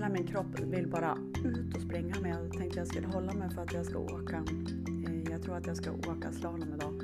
[0.00, 3.50] Hela min kropp vill bara ut och springa men jag tänkte jag skulle hålla mig
[3.50, 4.44] för att jag ska åka.
[5.06, 7.02] Eh, jag tror att jag ska åka slalom idag.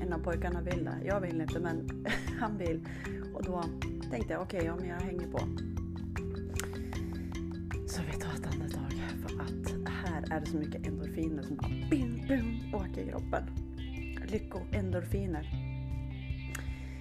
[0.02, 0.96] en av pojkarna vill det.
[1.04, 2.06] Jag vill inte men
[2.40, 2.88] han vill.
[3.34, 3.64] Och då
[4.10, 5.38] tänkte jag okej, okay, ja, men jag hänger på.
[7.88, 8.92] Så vi tar ett andetag
[9.26, 13.42] för att här är det så mycket endorfiner som bara bim, bim, åker i kroppen.
[14.26, 15.50] Lyckoendorfiner.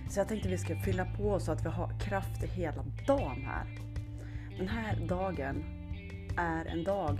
[0.09, 3.94] Så jag tänkte vi ska fylla på så att vi har kraft hela dagen här.
[4.57, 5.63] Den här dagen
[6.37, 7.19] är en dag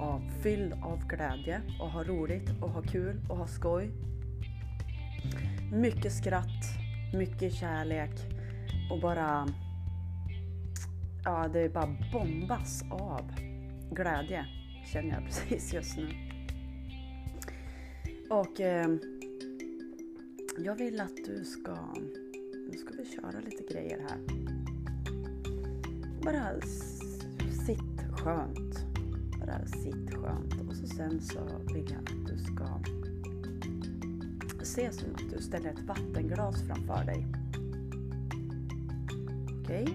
[0.00, 3.90] av fylld av glädje och ha roligt och ha kul och ha skoj.
[5.72, 6.64] Mycket skratt,
[7.14, 8.10] mycket kärlek
[8.90, 9.48] och bara...
[11.24, 13.32] Ja, det är bara bombas av
[13.90, 14.46] glädje
[14.92, 16.08] känner jag precis just nu.
[18.30, 18.96] Och eh,
[20.58, 21.76] jag vill att du ska...
[22.70, 24.01] Nu ska vi köra lite grejer.
[26.24, 26.60] Bara
[27.66, 28.86] sitt skönt.
[29.40, 30.68] Bara sitt skönt.
[30.68, 31.38] Och så sen så
[31.74, 32.64] vill jag att du ska
[34.64, 37.26] se som att du ställer ett vattenglas framför dig.
[39.62, 39.82] Okej?
[39.82, 39.94] Okay?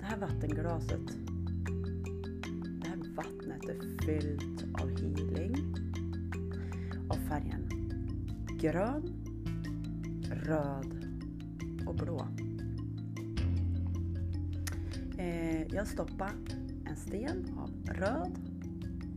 [0.00, 1.06] Det här vattenglaset,
[2.80, 5.76] det här vattnet är fyllt av healing
[7.08, 7.72] av färgen
[8.62, 9.12] grön,
[10.30, 11.08] röd
[11.86, 12.26] och blå.
[15.22, 16.32] Eh, jag stoppar
[16.86, 18.38] en sten av röd,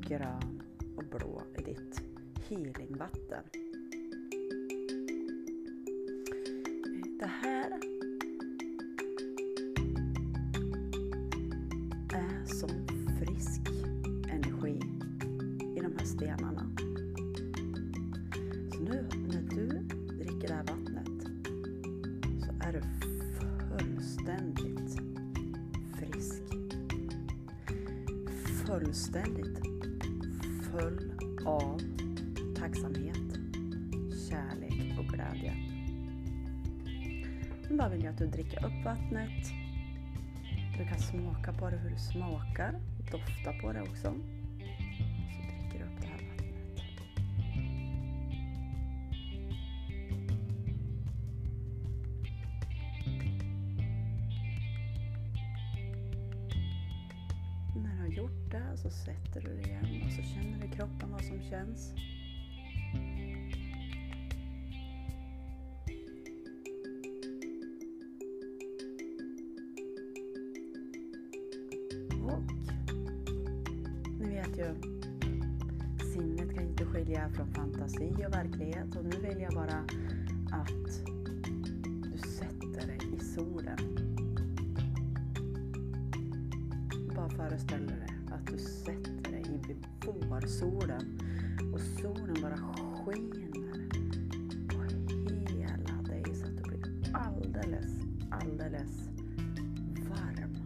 [0.07, 0.61] grön
[0.97, 2.01] och blå i ditt
[2.49, 3.43] healingvatten.
[6.85, 7.71] Eh, det här
[12.13, 12.69] är som
[13.19, 13.61] frisk
[14.29, 14.79] energi
[15.77, 16.75] i de här stenarna.
[18.71, 19.67] Så nu när du
[20.17, 21.27] dricker det här vattnet
[22.39, 22.81] så är du
[23.69, 25.14] fullständigt
[26.15, 26.43] frisk.
[28.65, 29.59] Fullständigt
[30.71, 31.11] full
[31.45, 31.81] av
[32.59, 33.39] tacksamhet,
[34.29, 35.53] kärlek och glädje.
[37.69, 39.51] Nu bara vill jag att du dricker upp vattnet.
[40.77, 42.79] Du kan smaka på det hur det smakar,
[43.11, 44.13] dofta på det också.
[58.25, 61.41] Gjort det så sätter du dig igen och så känner du i kroppen vad som
[61.41, 61.94] känns.
[72.24, 72.41] Och
[74.19, 74.75] ni vet ju,
[76.13, 79.80] sinnet kan inte skilja från fantasi och verklighet och nu vill jag bara
[80.52, 81.06] att
[82.03, 83.78] du sätter dig i solen.
[87.16, 88.14] Bara föreställ dig
[88.45, 89.75] att du sätter dig i
[90.06, 91.19] vårsolen
[91.73, 93.89] och solen bara skiner
[94.67, 94.81] på
[95.53, 97.91] hela dig så att du blir alldeles,
[98.29, 99.09] alldeles
[100.09, 100.57] varm.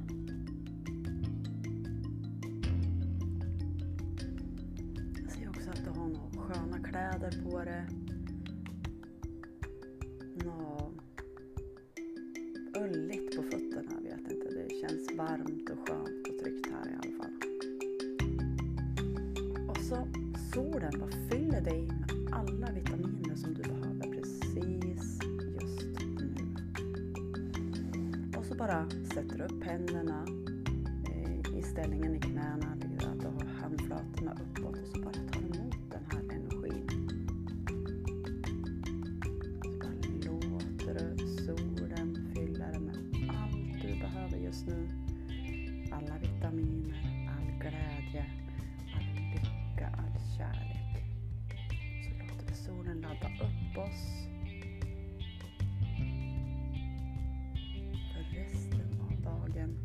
[5.23, 8.08] Jag ser också att du har några sköna kläder på dig.
[19.91, 20.07] Och så
[20.53, 25.19] solen bara fyller dig med alla vitaminer som du behöver precis
[25.61, 26.35] just nu.
[28.37, 30.25] Och så bara sätter du upp händerna
[31.05, 35.48] eh, i ställningen i knäna, att du har handflatorna uppåt och så bara tar
[53.89, 54.27] oss
[58.13, 59.77] för resten av dagen.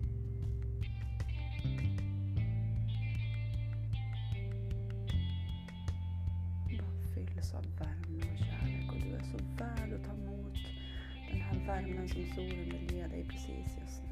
[6.78, 10.58] Bara fylls av värme och kärlek och du är så värd att ta emot
[11.30, 14.10] den här värmen som solen vill ge dig precis just nu.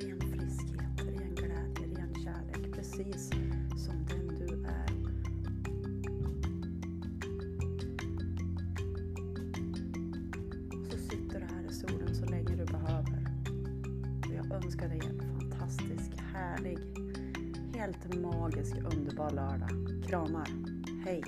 [0.00, 2.74] Ren friskhet, ren glädje, ren kärlek.
[2.74, 3.30] Precis
[16.56, 16.78] härlig,
[17.74, 19.70] helt magisk, underbar lördag.
[20.08, 20.48] Kramar.
[21.04, 21.22] Hej!